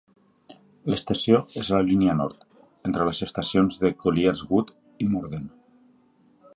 L'estació 0.91 1.41
és 1.65 1.69
a 1.69 1.75
la 1.81 1.85
línia 1.91 2.15
nord, 2.23 2.41
entre 2.91 3.07
les 3.11 3.23
estacions 3.29 3.81
de 3.85 3.95
Colliers 4.05 4.45
Wood 4.53 4.77
i 5.07 5.13
Morden. 5.15 5.49